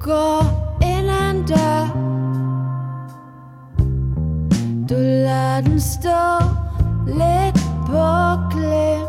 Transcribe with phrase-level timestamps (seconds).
[0.00, 0.42] går
[0.82, 2.08] ind ad en dør.
[4.88, 6.44] Du lader den stå
[7.06, 8.06] lidt på
[8.50, 9.06] klem.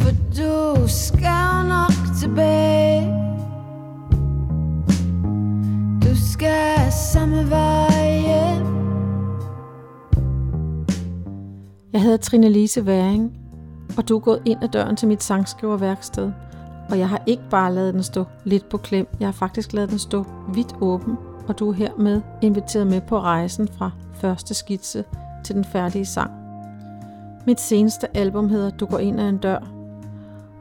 [0.00, 3.02] For du skal nok tilbage.
[6.02, 8.66] Du skal samme vej hjem.
[11.92, 13.32] Jeg hedder Trine Lise Væring,
[13.96, 16.32] og du er gået ind ad døren til mit sangskriverværksted.
[16.90, 19.90] Og jeg har ikke bare lavet den stå lidt på klem, jeg har faktisk lavet
[19.90, 21.16] den stå vidt åben,
[21.48, 25.04] og du er hermed inviteret med på rejsen fra første skitse
[25.44, 26.30] til den færdige sang.
[27.46, 29.58] Mit seneste album hedder Du går ind ad en dør,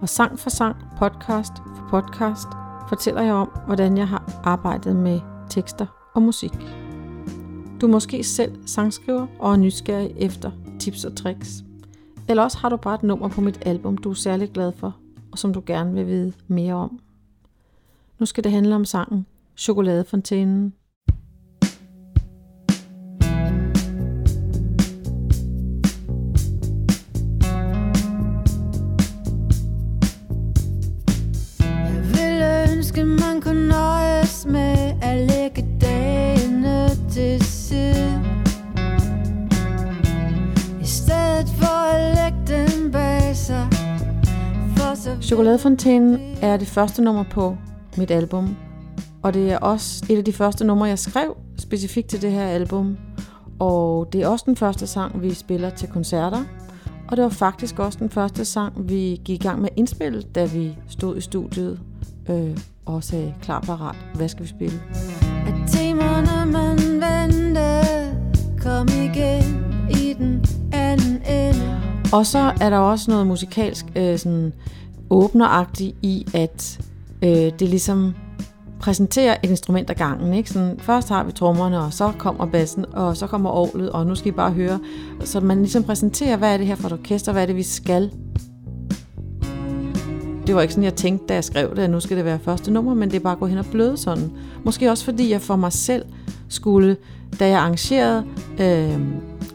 [0.01, 2.47] og sang for sang, podcast for podcast,
[2.89, 6.53] fortæller jeg om, hvordan jeg har arbejdet med tekster og musik.
[7.81, 11.63] Du er måske selv sangskriver og er nysgerrig efter tips og tricks.
[12.29, 14.95] Eller også har du bare et nummer på mit album, du er særlig glad for,
[15.31, 16.99] og som du gerne vil vide mere om.
[18.19, 19.25] Nu skal det handle om sangen
[19.57, 20.73] Chokoladefontænen.
[45.51, 47.57] Så Chokoladefontænen er det første nummer på
[47.97, 48.55] mit album,
[49.23, 52.45] og det er også et af de første numre, jeg skrev specifikt til det her
[52.45, 52.97] album.
[53.59, 56.43] Og det er også den første sang, vi spiller til koncerter.
[57.07, 60.21] Og det var faktisk også den første sang, vi gik i gang med at indspille,
[60.21, 61.79] da vi stod i studiet
[62.29, 64.81] øh, og sagde klar parat, hvad skal vi spille?
[65.47, 67.81] At timerne man vente
[68.61, 71.81] Kom igen i den anden ende
[72.13, 74.53] Og så er der også noget musikalsk øh, sådan
[75.11, 76.79] åbneragtig i, at
[77.23, 78.13] øh, det ligesom
[78.79, 80.33] præsenterer et instrument ad gangen.
[80.33, 80.49] Ikke?
[80.49, 84.15] Sådan, først har vi trommerne, og så kommer bassen, og så kommer orglet, og nu
[84.15, 84.79] skal I bare høre.
[85.23, 87.63] Så man ligesom præsenterer, hvad er det her for et orkester, hvad er det, vi
[87.63, 88.11] skal.
[90.47, 92.39] Det var ikke sådan, jeg tænkte, da jeg skrev det, at nu skal det være
[92.39, 94.31] første nummer, men det er bare gået hen og bløde sådan.
[94.63, 96.05] Måske også fordi jeg for mig selv
[96.49, 96.97] skulle,
[97.39, 98.23] da jeg arrangerede
[98.59, 98.99] øh,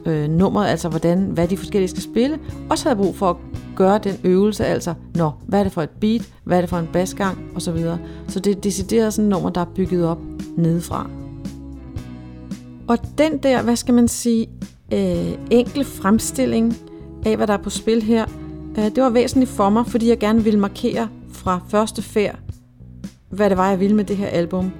[0.07, 2.39] øh, nummeret, altså hvordan, hvad de forskellige skal spille,
[2.71, 3.37] også havde brug for at
[3.77, 6.79] gøre den øvelse, altså, nå, hvad er det for et beat, hvad er det for
[6.79, 7.99] en basgang, og så videre.
[8.29, 10.19] Så det er decideret sådan et nummer, der er bygget op
[10.57, 11.11] nedefra.
[12.89, 14.49] Og den der, hvad skal man sige,
[14.93, 16.75] øh, enkle fremstilling
[17.27, 18.27] af, hvad der er på spil her,
[18.79, 22.39] øh, det var væsentligt for mig, fordi jeg gerne ville markere fra første færd,
[23.31, 24.73] hvad det var, jeg ville med det her album.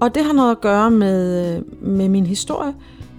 [0.00, 2.74] Og det har noget at gøre med, øh, med min historie,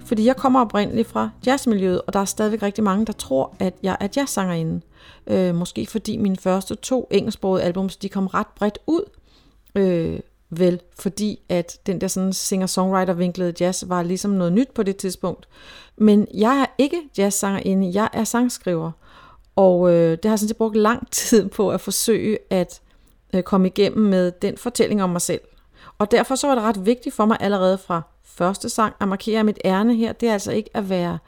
[0.08, 3.74] fordi jeg kommer oprindeligt fra jazzmiljøet, og der er stadigvæk rigtig mange, der tror, at
[3.82, 4.80] jeg er jazzsangerinde.
[5.26, 9.10] Øh, måske fordi mine første to engelsksprogede albums, de kom ret bredt ud.
[9.74, 10.20] Øh,
[10.50, 15.48] vel, fordi at den der sådan singer-songwriter-vinklede jazz var ligesom noget nyt på det tidspunkt.
[15.96, 18.90] Men jeg er ikke jazzsangerinde, jeg er sangskriver.
[19.56, 22.80] Og øh, det har jeg sådan set brugt lang tid på at forsøge at
[23.34, 25.40] øh, komme igennem med den fortælling om mig selv.
[25.98, 28.02] Og derfor så var det ret vigtigt for mig allerede fra
[28.36, 30.12] første sang at markere mit ærne her.
[30.12, 31.18] Det er altså ikke at være,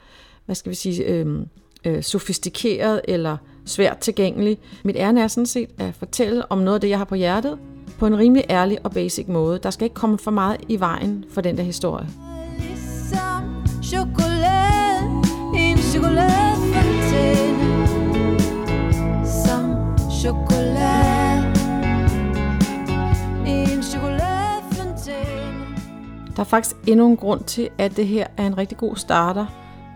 [0.45, 1.39] hvad skal vi sige, øh,
[1.85, 4.57] øh, sofistikeret eller svært tilgængelig.
[4.83, 7.59] Mit ærne er sådan set at fortælle om noget af det, jeg har på hjertet,
[7.99, 9.59] på en rimelig ærlig og basic måde.
[9.63, 12.07] Der skal ikke komme for meget i vejen for den der historie.
[12.59, 15.21] Ligesom chokolade
[15.55, 16.41] en chokolade
[26.35, 29.45] Der er faktisk endnu en grund til, at det her er en rigtig god starter.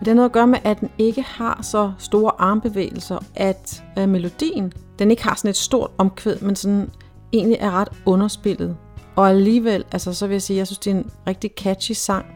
[0.00, 4.08] det har noget at gøre med, at den ikke har så store armbevægelser, at øh,
[4.08, 6.90] melodien, den ikke har sådan et stort omkvæd, men sådan
[7.32, 8.76] egentlig er ret underspillet.
[9.16, 12.26] Og alligevel, altså så vil jeg sige, jeg synes, det er en rigtig catchy sang,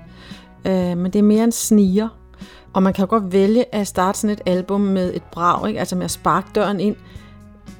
[0.65, 2.09] øh, men det er mere en sniger.
[2.73, 5.81] Og man kan jo godt vælge at starte sådan et album med et brag, ikke?
[5.81, 6.97] altså med at sparke døren ind.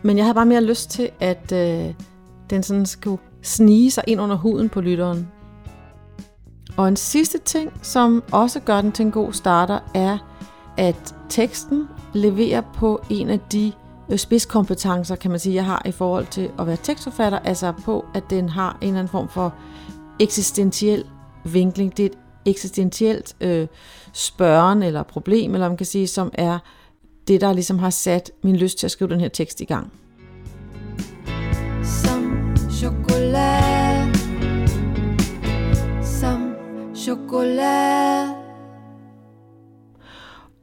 [0.03, 1.95] Men jeg havde bare mere lyst til, at øh,
[2.51, 5.29] den sådan skulle snige sig ind under huden på lytteren.
[6.77, 10.19] Og en sidste ting, som også gør den til en god starter, er,
[10.77, 13.73] at teksten leverer på en af de
[14.09, 18.05] øh, spidskompetencer, kan man sige, jeg har i forhold til at være tekstforfatter, altså på,
[18.15, 19.55] at den har en eller anden form for
[20.21, 21.05] eksistentiel
[21.45, 21.97] vinkling.
[21.97, 23.67] Det er et eksistentielt øh,
[24.13, 26.59] spørgen eller problem, eller man kan sige, som er
[27.29, 29.93] det, der ligesom har sat min lyst til at skrive den her tekst i gang.
[31.83, 33.80] Som chokolade
[37.01, 38.35] chokolade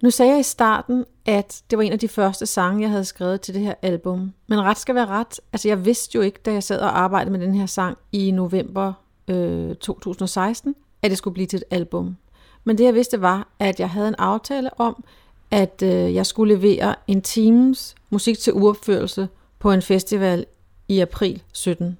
[0.01, 3.05] Nu sagde jeg i starten, at det var en af de første sange, jeg havde
[3.05, 4.33] skrevet til det her album.
[4.47, 5.39] Men ret skal være ret.
[5.53, 8.31] Altså jeg vidste jo ikke, da jeg sad og arbejdede med den her sang i
[8.31, 8.93] november
[9.27, 12.17] øh, 2016, at det skulle blive til et album.
[12.63, 15.03] Men det jeg vidste var, at jeg havde en aftale om,
[15.51, 19.27] at øh, jeg skulle levere en times musik til uopførelse
[19.59, 20.45] på en festival
[20.87, 21.97] i april 17.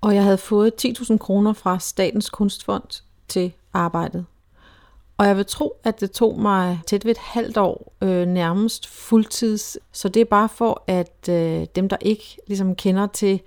[0.00, 4.24] Og jeg havde fået 10.000 kroner fra Statens Kunstfond til arbejdet.
[5.18, 8.88] Og jeg vil tro, at det tog mig tæt ved et halvt år, øh, nærmest
[8.88, 9.78] fuldtids.
[9.92, 13.40] Så det er bare for, at øh, dem, der ikke ligesom kender til,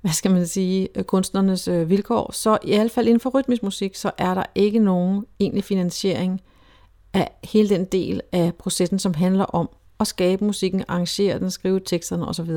[0.00, 3.62] hvad skal man sige, øh, kunstnernes øh, vilkår, så i hvert fald inden for rytmisk
[3.62, 6.40] musik, så er der ikke nogen egentlig finansiering
[7.12, 9.70] af hele den del af processen, som handler om
[10.00, 12.50] at skabe musikken, arrangere den, skrive teksterne osv.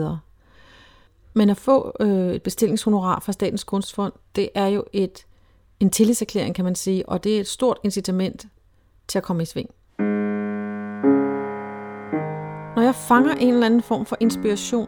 [1.34, 5.26] Men at få øh, et bestillingshonorar fra Statens Kunstfond, det er jo et,
[5.84, 8.46] en tillidserklæring, kan man sige, og det er et stort incitament
[9.08, 9.70] til at komme i sving.
[12.76, 14.88] Når jeg fanger en eller anden form for inspiration,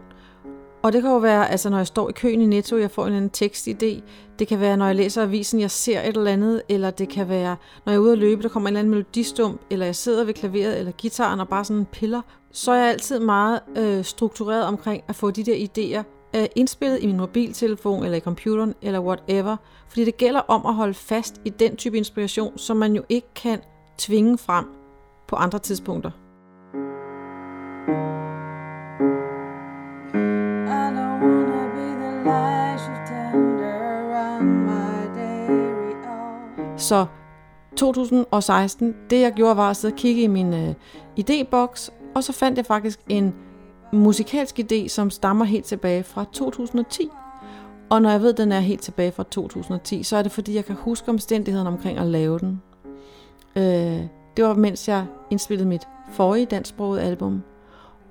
[0.84, 3.02] og det kan jo være, altså når jeg står i køen i Netto, jeg får
[3.04, 4.02] en eller anden tekstidé.
[4.40, 6.62] Det kan være, når jeg læser avisen, jeg ser et eller andet.
[6.70, 7.56] Eller det kan være,
[7.86, 9.62] når jeg er ude at løbe, der kommer en eller anden melodistump.
[9.70, 12.22] Eller jeg sidder ved klaveret eller gitaren og bare sådan piller.
[12.52, 16.04] Så er jeg altid meget øh, struktureret omkring at få de der idéer
[16.36, 19.58] øh, indspillet i min mobiltelefon eller i computeren eller whatever.
[19.90, 23.28] Fordi det gælder om at holde fast i den type inspiration, som man jo ikke
[23.36, 23.60] kan
[23.98, 24.66] tvinge frem
[25.28, 26.12] på andre tidspunkter.
[36.78, 37.06] Så
[37.78, 40.74] 2016, det jeg gjorde var at sidde og kigge i min øh,
[41.20, 43.36] idéboks, og så fandt jeg faktisk en
[43.96, 47.10] musikalsk idé, som stammer helt tilbage fra 2010.
[47.90, 50.56] Og når jeg ved, at den er helt tilbage fra 2010, så er det fordi,
[50.56, 52.62] jeg kan huske omstændighederne omkring at lave den.
[53.56, 54.02] Øh,
[54.38, 57.44] det var mens jeg indspillede mit forrige dansksproget album.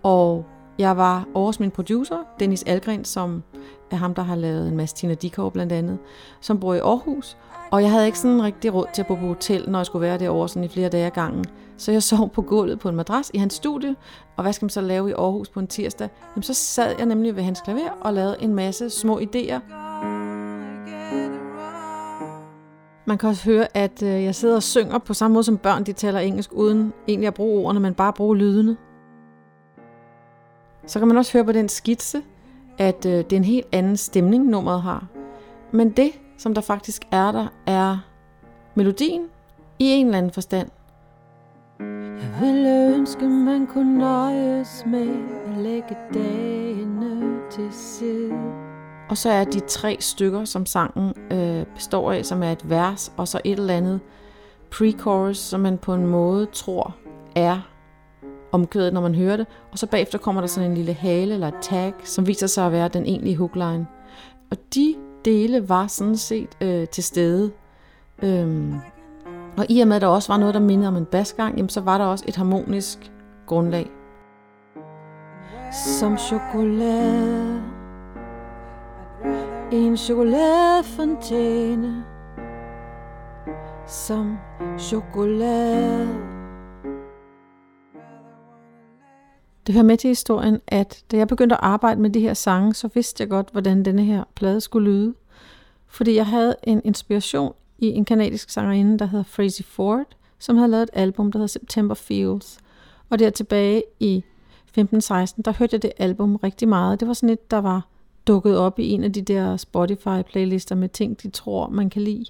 [0.03, 0.47] Og
[0.79, 3.43] jeg var over hos min producer, Dennis Algren, som
[3.91, 5.99] er ham, der har lavet en masse Tina Dikov blandt andet,
[6.41, 7.37] som bor i Aarhus.
[7.71, 10.07] Og jeg havde ikke sådan rigtig råd til at bo på hotel, når jeg skulle
[10.07, 11.45] være derovre sådan i flere dage ad gangen.
[11.77, 13.97] Så jeg sov på gulvet på en madras i hans studie,
[14.37, 16.09] og hvad skal man så lave i Aarhus på en tirsdag?
[16.35, 19.61] Jamen, så sad jeg nemlig ved hans klaver og lavede en masse små idéer.
[23.07, 25.85] Man kan også høre, at øh, jeg sidder og synger på samme måde som børn,
[25.85, 28.77] de taler engelsk, uden egentlig at bruge ordene, men bare bruge lydene.
[30.87, 32.23] Så kan man også høre på den skitse,
[32.79, 35.07] at øh, det er en helt anden stemning, nummeret har.
[35.73, 37.99] Men det, som der faktisk er der, er
[38.75, 39.23] melodien
[39.79, 40.69] i en eller anden forstand.
[42.21, 45.09] Jeg ville ønske, man kunne nøjes med
[45.47, 48.33] at lægge dagene til side.
[49.09, 53.13] Og så er de tre stykker, som sangen øh, består af, som er et vers,
[53.17, 54.01] og så et eller andet
[54.71, 56.97] pre-chorus, som man på en måde tror
[57.37, 57.61] er
[58.53, 59.47] omkvædet, når man hører det.
[59.73, 62.67] Og så bagefter kommer der sådan en lille hale eller et tag, som viser sig
[62.67, 63.87] at være den egentlige hookline.
[64.51, 64.95] Og de
[65.25, 67.51] dele var sådan set øh, til stede.
[68.23, 68.75] Øhm,
[69.57, 71.69] og i og med, at der også var noget, der mindede om en basgang, jamen,
[71.69, 73.13] så var der også et harmonisk
[73.47, 73.91] grundlag.
[75.73, 77.63] Som chokolade
[79.73, 82.05] En chokoladefontæne
[83.87, 84.39] Som
[84.79, 86.09] chokolade
[89.67, 92.75] Det hører med til historien, at da jeg begyndte at arbejde med de her sange,
[92.75, 95.15] så vidste jeg godt, hvordan denne her plade skulle lyde.
[95.87, 97.55] Fordi jeg havde en inspiration
[97.93, 100.07] i en kanadisk sangerinde, der hedder Frazzy Ford,
[100.39, 102.59] som havde lavet et album, der hedder September Feels.
[103.11, 104.25] Og der tilbage i
[104.79, 104.83] 15-16,
[105.45, 107.01] der hørte jeg det album rigtig meget.
[107.01, 107.87] Det var sådan et, der var
[108.27, 112.25] dukket op i en af de der Spotify-playlister med ting, de tror, man kan lide.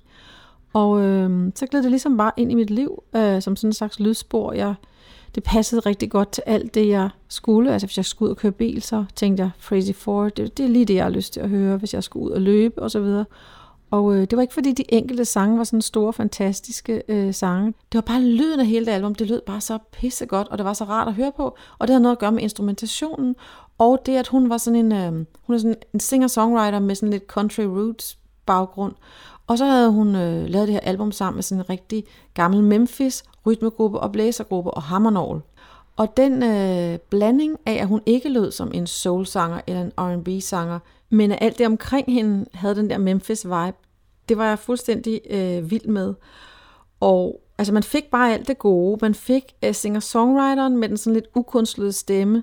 [0.73, 3.73] Og øh, så gled det ligesom bare ind i mit liv, øh, som sådan en
[3.73, 4.53] slags lydspor.
[4.53, 4.75] Jeg
[5.35, 7.73] det passede rigtig godt til alt det, jeg skulle.
[7.73, 10.65] Altså hvis jeg skulle ud og køre bil, så tænkte jeg Crazy Ford, det, det
[10.65, 12.83] er lige det, jeg har lyst til at høre, hvis jeg skulle ud og løbe
[12.83, 13.25] og så videre.
[13.91, 17.67] Og øh, det var ikke fordi de enkelte sange var sådan store, fantastiske øh, sange.
[17.67, 19.15] Det var bare lyden af hele det album.
[19.15, 21.57] Det lød bare så pissegodt, og det var så rart at høre på.
[21.79, 23.37] Og det havde noget at gøre med instrumentationen.
[23.79, 25.13] Og det, at hun var sådan en, øh,
[25.43, 28.93] hun er sådan en singer-songwriter med sådan lidt country roots baggrund.
[29.47, 32.63] Og så havde hun øh, lavet det her album sammen med sådan en rigtig gammel
[32.63, 35.43] Memphis rytmegruppe og blæsergruppe og hammernål.
[35.97, 40.79] Og den øh, blanding af, at hun ikke lød som en soul-sanger eller en R&B-sanger,
[41.11, 43.77] men at alt det omkring hende havde den der Memphis-vibe,
[44.29, 46.15] det var jeg fuldstændig øh, vild med.
[47.01, 48.99] Og altså, man fik bare alt det gode.
[49.03, 52.43] Man fik øh, singer-songwriteren med den sådan lidt ukunstlede stemme,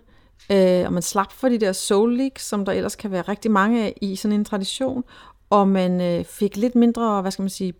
[0.51, 3.51] øh, og man slap for de der soul leaks, som der ellers kan være rigtig
[3.51, 5.03] mange af i sådan en tradition
[5.51, 7.73] og man øh, fik lidt mindre, hvad skal man sige,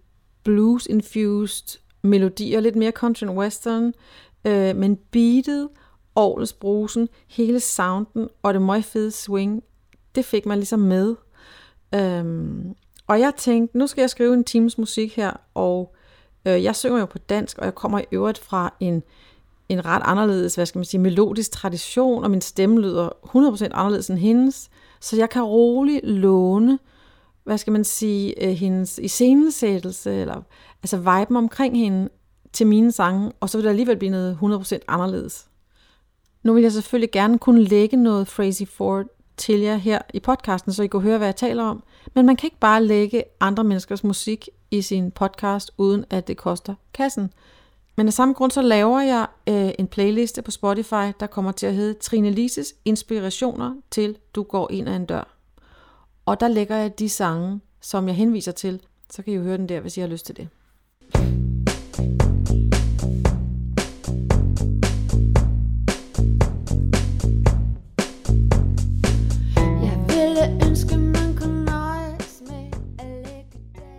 [0.43, 3.93] blues-infused melodier, lidt mere country and western,
[4.45, 5.69] øh, men beatet,
[6.15, 9.63] Aarhus brusen, hele sounden og det meget fede swing,
[10.15, 11.15] det fik man ligesom med.
[11.95, 12.75] Øhm,
[13.07, 15.95] og jeg tænkte, nu skal jeg skrive en times musik her, og
[16.45, 19.03] øh, jeg synger jo på dansk, og jeg kommer i øvrigt fra en,
[19.69, 24.09] en ret anderledes, hvad skal man sige, melodisk tradition, og min stemme lyder 100% anderledes
[24.09, 26.79] end hendes, så jeg kan roligt låne,
[27.43, 30.41] hvad skal man sige, øh, hendes iscenesættelse, eller
[30.83, 32.09] altså viben omkring hende
[32.53, 35.47] til mine sange, og så vil det alligevel blive noget 100% anderledes.
[36.43, 39.05] Nu vil jeg selvfølgelig gerne kunne lægge noget Frazee Ford
[39.37, 41.83] til jer her i podcasten, så I kunne høre, hvad jeg taler om.
[42.15, 46.37] Men man kan ikke bare lægge andre menneskers musik i sin podcast, uden at det
[46.37, 47.33] koster kassen.
[47.95, 51.65] Men af samme grund så laver jeg øh, en playliste på Spotify, der kommer til
[51.65, 55.37] at hedde Trine Lises Inspirationer til Du går ind ad en dør.
[56.25, 58.81] Og der lægger jeg de sange, som jeg henviser til.
[59.09, 60.47] Så kan I jo høre den der, hvis I har lyst til det.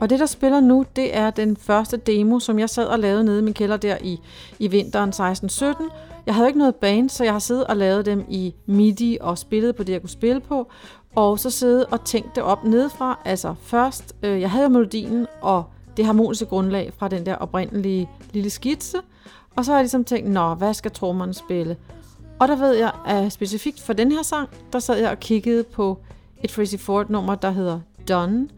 [0.02, 3.24] Og det, der spiller nu, det er den første demo, som jeg sad og lavede
[3.24, 4.20] nede i min kælder der i,
[4.58, 5.92] i vinteren 16-17.
[6.26, 9.38] Jeg havde ikke noget band, så jeg har siddet og lavet dem i MIDI og
[9.38, 10.68] spillet på det, jeg kunne spille på.
[11.14, 13.18] Og så siddet og tænkt det op nedefra.
[13.24, 15.64] Altså først, øh, jeg havde melodien og
[15.96, 18.98] det harmoniske grundlag fra den der oprindelige lille skitse.
[19.56, 21.76] Og så har jeg ligesom tænkt, nå, hvad skal trommerne spille?
[22.38, 25.64] Og der ved jeg, at specifikt for den her sang, der sad jeg og kiggede
[25.64, 25.98] på
[26.42, 28.48] et Tracy Ford nummer, der hedder Done,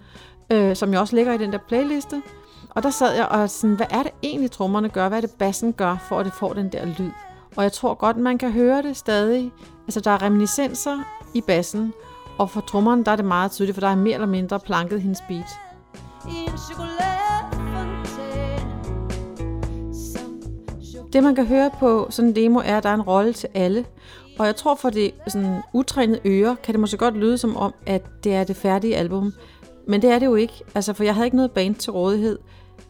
[0.55, 2.23] øh, som jeg også ligger i den der playliste.
[2.71, 5.09] Og der sad jeg og sådan, hvad er det egentlig trommerne gør?
[5.09, 7.11] Hvad er det bassen gør, for at det får den der lyd?
[7.57, 9.53] Og jeg tror godt, man kan høre det stadig.
[9.87, 10.99] Altså, der er reminiscenser
[11.35, 11.93] i bassen,
[12.39, 15.03] og for trommeren, der er det meget tydeligt, for der er mere eller mindre planket
[15.03, 15.59] hendes beat.
[21.13, 23.49] Det, man kan høre på sådan en demo, er, at der er en rolle til
[23.55, 23.85] alle.
[24.39, 27.75] Og jeg tror, for det sådan utrænede øre, kan det måske godt lyde som om,
[27.87, 29.33] at det er det færdige album.
[29.89, 32.39] Men det er det jo ikke, altså, for jeg havde ikke noget band til rådighed.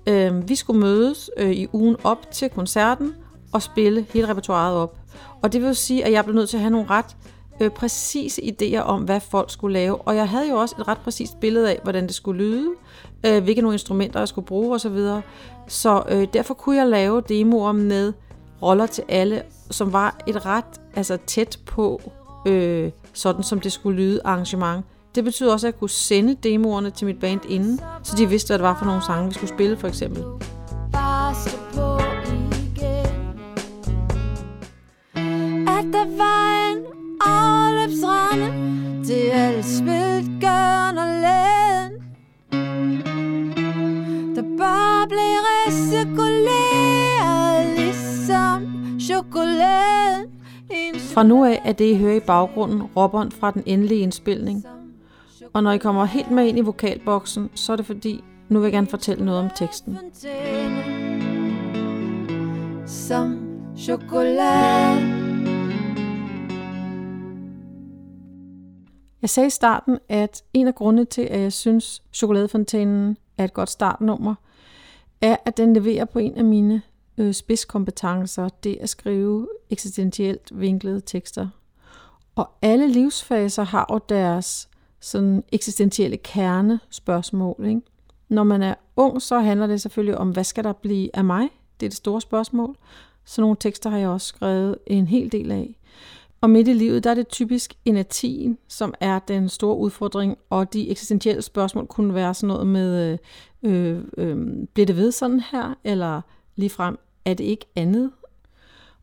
[0.07, 3.15] Øh, vi skulle mødes øh, i ugen op til koncerten
[3.53, 4.99] og spille hele repertoireet op.
[5.43, 7.17] Og det vil sige, at jeg blev nødt til at have nogle ret
[7.61, 9.97] øh, præcise idéer om, hvad folk skulle lave.
[9.97, 12.71] Og jeg havde jo også et ret præcist billede af, hvordan det skulle lyde,
[13.27, 14.97] øh, hvilke nogle instrumenter jeg skulle bruge osv.
[14.97, 15.21] Så,
[15.69, 18.13] så øh, derfor kunne jeg lave demoer med
[18.63, 22.01] roller til alle, som var et ret altså tæt på,
[22.47, 24.85] øh, sådan som det skulle lyde arrangement.
[25.15, 28.49] Det betyder også, at jeg kunne sende demoerne til mit band inden, så de vidste,
[28.49, 30.23] hvad det var for nogle sange, vi skulle spille for eksempel.
[35.79, 36.79] At der var en
[37.21, 38.51] afløbsrende
[39.07, 41.93] til alle spillet gørn og læden
[44.37, 48.67] Der bare blev recirkuleret ligesom
[49.01, 50.27] chokoladen
[50.99, 54.65] Fra nu af er det, I hører i baggrunden, råberen fra den endelige indspilning.
[55.55, 58.67] Og når I kommer helt med ind i vokalboksen, så er det fordi, nu vil
[58.67, 59.99] jeg gerne fortælle noget om teksten.
[62.87, 63.39] Som
[63.79, 65.25] chokolade
[69.23, 73.55] Jeg sagde i starten, at en af grundene til, at jeg synes, Chokoladefontænen er et
[73.55, 74.35] godt startnummer,
[75.21, 76.83] er, at den leverer på en af mine
[77.19, 81.49] øh, spidskompetencer, det at skrive eksistentielt vinklede tekster.
[82.35, 84.69] Og alle livsfaser har jo deres
[85.05, 87.65] sådan eksistentielle kernespørgsmål.
[87.69, 87.81] Ikke?
[88.29, 91.49] Når man er ung, så handler det selvfølgelig om, hvad skal der blive af mig?
[91.81, 92.77] Det er det store spørgsmål.
[93.25, 95.79] Så nogle tekster har jeg også skrevet en hel del af.
[96.41, 100.73] Og midt i livet, der er det typisk enatien, som er den store udfordring, og
[100.73, 103.19] de eksistentielle spørgsmål kunne være sådan noget med,
[103.63, 104.37] øh, øh, øh,
[104.75, 106.21] bliver det ved sådan her, eller
[106.57, 108.11] ligefrem, er det ikke andet?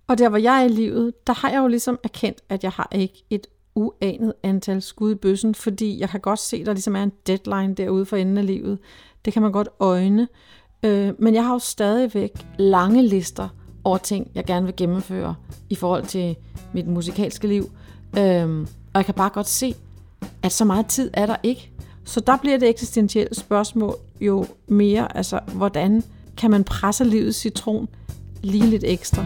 [0.08, 2.72] Og der, hvor jeg er i livet, der har jeg jo ligesom erkendt, at jeg
[2.72, 6.74] har ikke et uanet antal skud i bøssen, fordi jeg kan godt se, at der
[6.74, 8.80] ligesom er en deadline derude for enden af livet.
[9.26, 10.28] Det kan man godt øjne.
[10.84, 13.50] Øh, men jeg har jo stadigvæk lange lister
[13.84, 15.36] over ting, jeg gerne vil gennemføre
[15.70, 16.36] i forhold til
[16.74, 17.64] mit musikalske liv.
[18.18, 19.76] Øh, og jeg kan bare godt se,
[20.44, 21.72] at så meget tid er der ikke.
[22.04, 26.04] Så der bliver det eksistentielle spørgsmål jo mere, altså hvordan
[26.38, 27.88] kan man presse livets citron
[28.44, 29.26] lige lidt ekstra.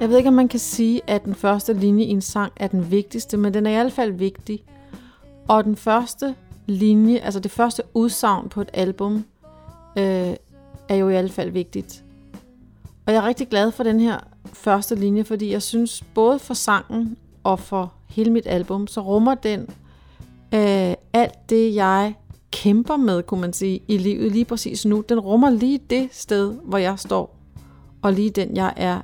[0.00, 2.66] Jeg ved ikke, om man kan sige, at den første linje i en sang er
[2.66, 4.64] den vigtigste, men den er i hvert fald vigtig.
[5.48, 6.34] Og den første
[6.66, 9.24] linje, altså det første udsagn på et album,
[9.98, 10.36] øh,
[10.88, 12.04] er jo i hvert fald vigtigt.
[13.06, 14.18] Og jeg er rigtig glad for den her
[14.52, 19.34] første linje, fordi jeg synes både for sangen og for hele mit album, så rummer
[19.34, 19.60] den
[20.54, 22.14] øh, alt det, jeg
[22.50, 25.04] kæmper med, kunne man sige, i livet lige præcis nu.
[25.08, 27.36] Den rummer lige det sted, hvor jeg står,
[28.02, 29.00] og lige den, jeg er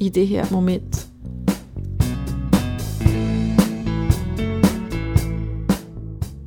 [0.00, 1.10] i det her moment.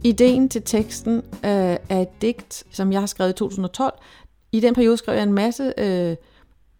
[0.04, 3.94] Ideen til teksten øh, er et digt, som jeg har skrevet i 2012.
[4.52, 6.16] I den periode skrev jeg en masse, øh,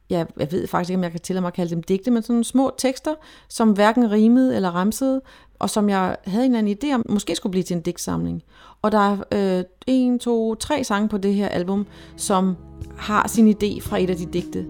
[0.10, 2.24] ja, jeg ved faktisk ikke, om jeg kan tillade mig at kalde dem digte, men
[2.24, 3.16] sådan små tekster,
[3.50, 5.22] som hverken rimede eller ramsede,
[5.60, 8.44] og som jeg havde en eller anden idé om, måske skulle blive til en digtsamling.
[8.82, 12.56] Og der er øh, en, to, tre sange på det her album, som
[12.98, 14.66] har sin idé fra et af de digte.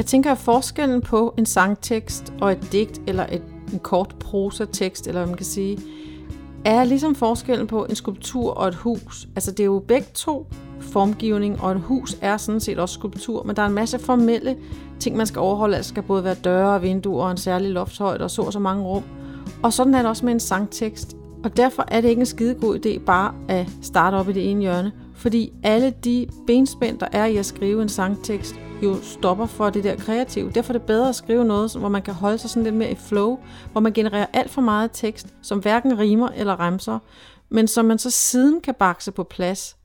[0.00, 3.42] Jeg tænker, at forskellen på en sangtekst og et digt, eller et,
[3.72, 5.78] en kort prosatekst, eller hvad man kan sige,
[6.64, 9.28] er ligesom forskellen på en skulptur og et hus.
[9.36, 10.46] Altså det er jo begge to
[10.80, 14.56] formgivning, og et hus er sådan set også skulptur, men der er en masse formelle
[15.00, 15.76] ting, man skal overholde.
[15.76, 18.58] Altså skal både være døre og vinduer og en særlig loftshøjde og så og så
[18.58, 19.02] mange rum.
[19.62, 21.16] Og sådan er det også med en sangtekst.
[21.44, 24.60] Og derfor er det ikke en skidegod idé bare at starte op i det ene
[24.60, 29.70] hjørne, fordi alle de benspænd, der er i at skrive en sangtekst, jo stopper for
[29.70, 30.50] det der kreative.
[30.50, 32.90] Derfor er det bedre at skrive noget, hvor man kan holde sig sådan lidt mere
[32.90, 33.38] i flow,
[33.72, 36.98] hvor man genererer alt for meget tekst, som hverken rimer eller remser,
[37.48, 39.76] men som man så siden kan bakse på plads.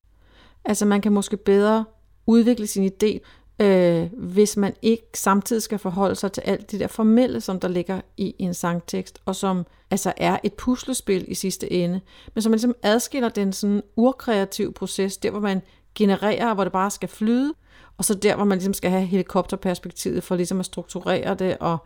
[0.65, 1.85] Altså man kan måske bedre
[2.27, 3.19] udvikle sin idé,
[3.59, 7.67] øh, hvis man ikke samtidig skal forholde sig til alt det der formelle, som der
[7.67, 12.01] ligger i en sangtekst, og som altså er et puslespil i sidste ende,
[12.33, 15.61] men som man ligesom adskiller den sådan urkreativ proces, der hvor man
[15.95, 17.53] genererer, hvor det bare skal flyde,
[17.97, 21.77] og så der, hvor man ligesom skal have helikopterperspektivet for ligesom at strukturere det og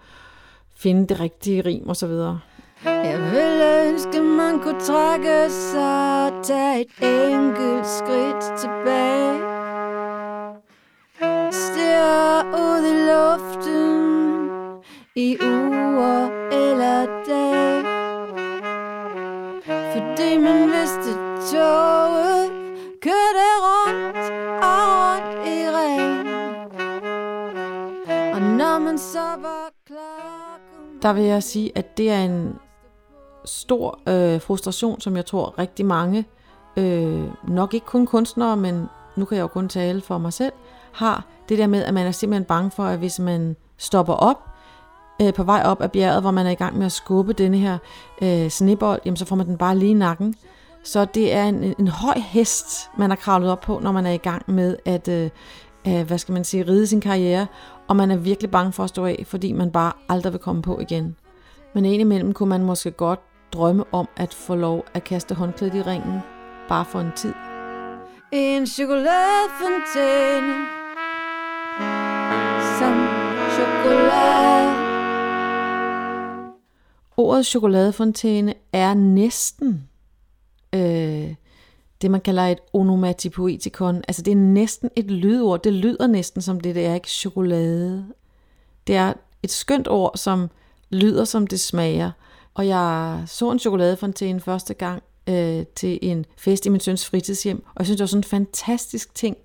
[0.76, 2.40] finde det rigtige rim og så videre.
[2.86, 9.40] Jeg ville ønske, man kunne trække sig og tage et enkelt skridt tilbage.
[11.52, 14.20] Stirre ud i luften
[15.16, 15.99] i uger
[31.02, 32.56] Der vil jeg sige, at det er en
[33.46, 36.26] stor øh, frustration, som jeg tror rigtig mange,
[36.78, 38.86] øh, nok ikke kun kunstnere, men
[39.16, 40.54] nu kan jeg jo kun tale for mig selv,
[40.92, 44.50] har det der med, at man er simpelthen bange for, at hvis man stopper op
[45.22, 47.58] øh, på vej op ad bjerget, hvor man er i gang med at skubbe denne
[47.58, 47.78] her
[48.22, 50.36] øh, snebold, jamen så får man den bare lige i nakken.
[50.84, 54.12] Så det er en, en høj hest, man har kravlet op på, når man er
[54.12, 55.30] i gang med at, øh,
[55.88, 57.48] øh, hvad skal man sige, ride sin karriere,
[57.90, 60.62] og man er virkelig bange for at stå af, fordi man bare aldrig vil komme
[60.62, 61.16] på igen.
[61.74, 63.20] Men indimellem kunne man måske godt
[63.54, 66.20] drømme om at få lov at kaste håndklædet i ringen,
[66.68, 67.34] bare for en tid.
[68.32, 70.54] En chokoladefontæne
[72.80, 73.08] Som
[73.52, 74.90] chokolade
[77.18, 79.90] Ordet chokoladefontæne er næsten
[80.76, 81.36] øh,
[82.02, 83.96] det, man kalder et onomatopoetikon.
[84.08, 85.64] Altså det er næsten et lydord.
[85.64, 88.06] Det lyder næsten som det, det er ikke chokolade.
[88.88, 90.50] Det er et skønt ord, som
[90.90, 92.12] lyder som det smager.
[92.54, 97.64] Og jeg så en chokoladefontæne første gang øh, til en fest i min søns fritidshjem,
[97.66, 99.38] og jeg synes, det var sådan en fantastisk ting,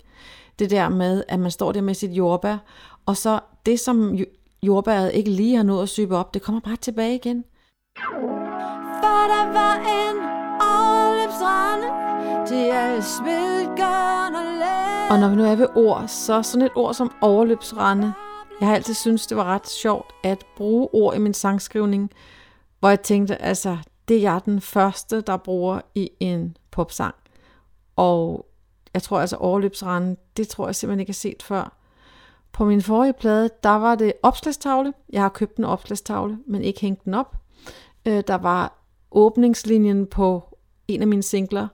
[0.59, 2.57] det der med, at man står der med sit jordbær,
[3.05, 4.17] og så det, som
[4.63, 7.43] jordbæret ikke lige har nået at sybe op, det kommer bare tilbage igen.
[9.01, 11.87] For der var en overløbsrende
[12.49, 16.71] det er spilgørn og læ- Og når vi nu er ved ord, så sådan et
[16.75, 18.13] ord som overløbsrende.
[18.59, 22.11] Jeg har altid syntes, det var ret sjovt at bruge ord i min sangskrivning,
[22.79, 27.15] hvor jeg tænkte, altså, det er jeg den første, der bruger i en popsang.
[27.95, 28.45] Og
[28.93, 31.77] jeg tror altså, overløbsrende, det tror jeg simpelthen ikke har set før.
[32.51, 34.93] På min forrige plade, der var det opslagstavle.
[35.09, 37.35] Jeg har købt en opslagstavle, men ikke hængt den op.
[38.05, 38.84] Øh, der var
[39.15, 41.67] åbningslinjen på en af mine singler,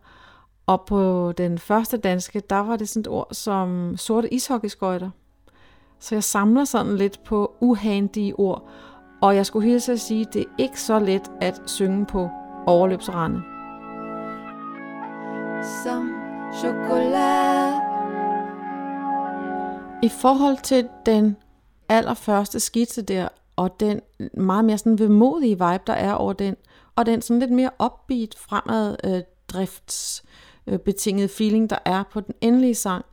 [0.65, 5.10] og på den første danske, der var det sådan et ord som sorte ishockeyskøjter.
[5.99, 8.69] Så jeg samler sådan lidt på uhandige ord,
[9.21, 12.30] og jeg skulle hilse at sige, at det er ikke så let at synge på
[12.67, 13.41] overløbsrende.
[15.84, 16.10] Som
[16.60, 17.75] chokolade
[20.04, 21.38] I forhold til den
[21.89, 24.01] allerførste skitse der, og den
[24.34, 26.56] meget mere sådan vemodige vibe, der er over den,
[26.95, 30.23] og den sådan lidt mere upbeat, fremad øh, drifts
[30.67, 30.80] øh,
[31.30, 33.06] feeling, der er på den endelige sang.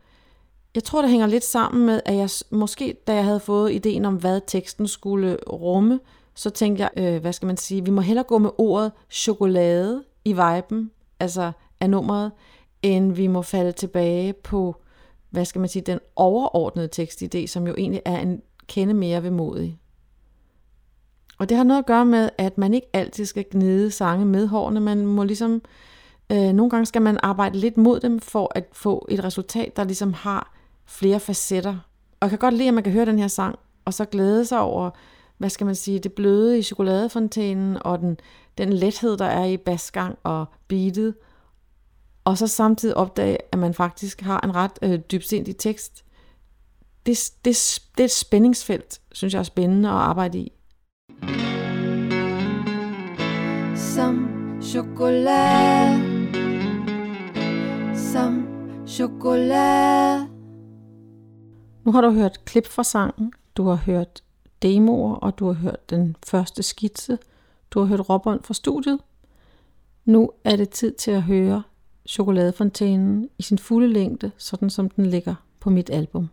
[0.74, 4.04] Jeg tror, det hænger lidt sammen med, at jeg måske, da jeg havde fået ideen
[4.04, 6.00] om, hvad teksten skulle rumme,
[6.34, 10.04] så tænkte jeg, øh, hvad skal man sige, vi må hellere gå med ordet chokolade
[10.24, 12.32] i viben, altså af nummeret,
[12.82, 14.76] end vi må falde tilbage på
[15.30, 19.78] hvad skal man sige, den overordnede tekstidé, som jo egentlig er en kende mere vemodig.
[21.38, 24.46] Og det har noget at gøre med, at man ikke altid skal gnide sange med
[24.46, 24.80] hårene.
[24.80, 25.62] Man må ligesom,
[26.32, 29.84] øh, nogle gange skal man arbejde lidt mod dem, for at få et resultat, der
[29.84, 30.54] ligesom har
[30.86, 31.76] flere facetter.
[32.20, 34.44] Og jeg kan godt lide, at man kan høre den her sang, og så glæde
[34.44, 34.90] sig over,
[35.38, 38.16] hvad skal man sige, det bløde i chokoladefontænen, og den,
[38.58, 41.14] den lethed, der er i basgang og beatet,
[42.24, 46.04] og så samtidig opdage, at man faktisk har en ret øh, dybsindig tekst.
[47.06, 50.52] Det, det, det er et spændingsfelt, synes jeg er spændende at arbejde i.
[53.76, 54.28] Som
[54.62, 55.98] chokolade
[57.94, 58.46] Som
[58.86, 60.28] chokolade
[61.84, 64.22] Nu har du hørt klip fra sangen, du har hørt
[64.62, 67.18] demoer, og du har hørt den første skitse,
[67.70, 68.98] du har hørt råbånd fra studiet.
[70.04, 71.62] Nu er det tid til at høre
[72.08, 76.28] chokoladefontænen i sin fulde længde, sådan som den ligger på mit album.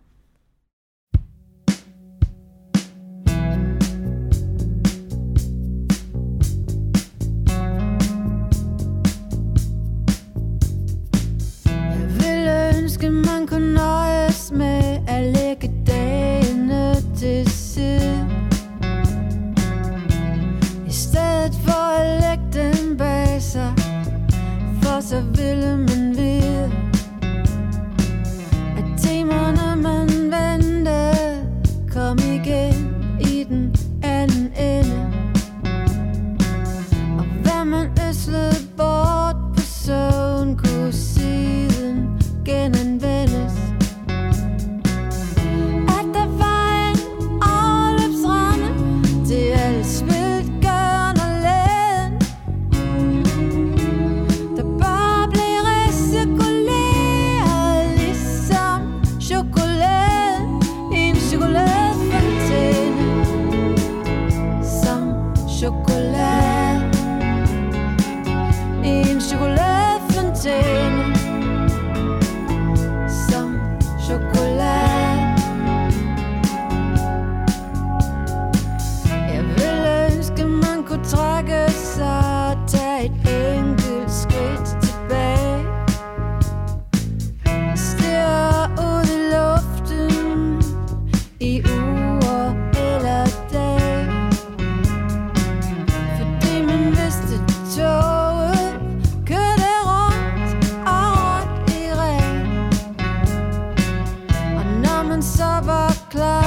[105.15, 106.44] Og når man så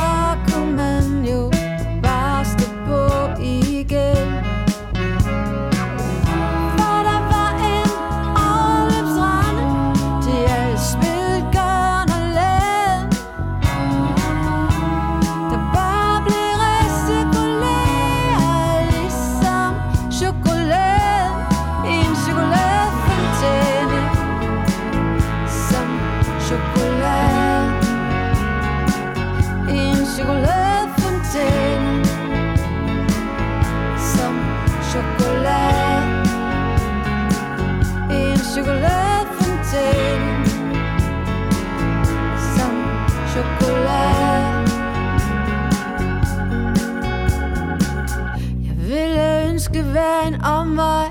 [49.69, 51.09] skal ønske hver en omvej.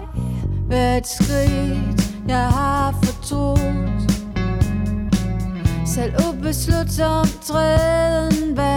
[0.68, 4.12] Hver et skridt jeg har fortrudt.
[5.86, 8.77] Selv ubeslutsom træden bag.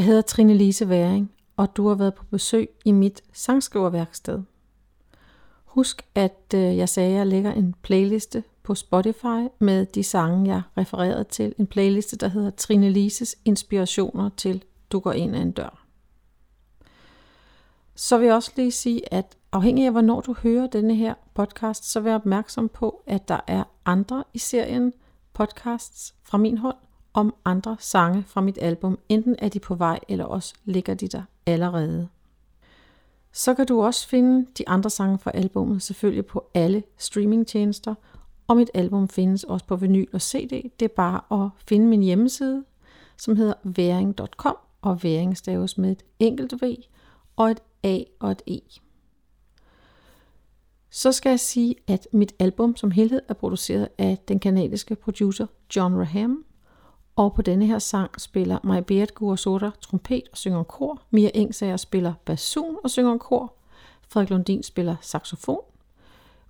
[0.00, 4.42] Jeg hedder Trine Lise Væring, og du har været på besøg i mit sangskriverværksted.
[5.64, 10.54] Husk, at øh, jeg sagde, at jeg lægger en playliste på Spotify med de sange,
[10.54, 11.54] jeg refererede til.
[11.58, 15.86] En playliste, der hedder Trine Lises Inspirationer til Du går ind ad en dør.
[17.94, 21.90] Så vil jeg også lige sige, at afhængig af hvornår du hører denne her podcast,
[21.90, 24.92] så vær opmærksom på, at der er andre i serien
[25.32, 26.76] podcasts fra min hånd
[27.14, 28.98] om andre sange fra mit album.
[29.08, 32.08] Enten er de på vej, eller også ligger de der allerede.
[33.32, 37.94] Så kan du også finde de andre sange fra albumet selvfølgelig på alle streamingtjenester,
[38.46, 40.70] og mit album findes også på vinyl og CD.
[40.80, 42.64] Det er bare at finde min hjemmeside,
[43.16, 46.74] som hedder væring.com, og væring staves med et enkelt V
[47.36, 48.60] og et A og et E.
[50.90, 55.46] Så skal jeg sige, at mit album som helhed er produceret af den kanadiske producer
[55.76, 56.44] John Raham,
[57.20, 61.76] og på denne her sang spiller Maj Beat Guasota trompet og synger kor, Mia Engsager
[61.76, 63.54] spiller basun og synger kor,
[64.08, 65.60] Frederik Lundin spiller saxofon,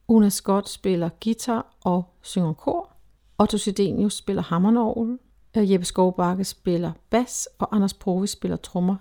[0.09, 2.93] Una Scott spiller guitar og synger kor,
[3.39, 5.19] Otto Sidenius spiller hammernorgel,
[5.57, 8.97] øh, Jeppe Skovbakke spiller bas, og Anders Provi spiller trommer.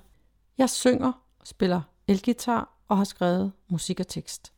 [0.57, 1.11] Jeg synger,
[1.43, 4.51] spiller elgitar og har skrevet musik og tekst.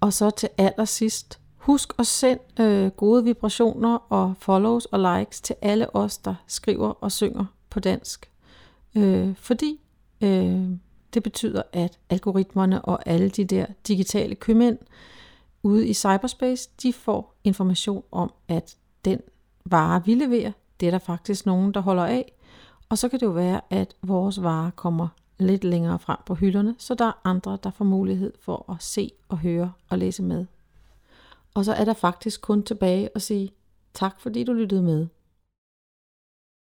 [0.00, 5.56] Og så til allersidst, husk at sende øh, gode vibrationer og follows og likes til
[5.62, 8.30] alle os, der skriver og synger på dansk.
[8.96, 9.80] Øh, fordi
[10.20, 10.68] øh,
[11.14, 14.78] det betyder, at algoritmerne og alle de der digitale købmænd
[15.62, 19.20] ude i cyberspace, de får information om, at den
[19.64, 22.32] vare, vi leverer, det er der faktisk nogen, der holder af.
[22.88, 26.74] Og så kan det jo være, at vores varer kommer lidt længere frem på hylderne,
[26.78, 30.46] så der er andre, der får mulighed for at se og høre og læse med.
[31.54, 33.50] Og så er der faktisk kun tilbage at sige
[33.94, 35.06] tak, fordi du lyttede med.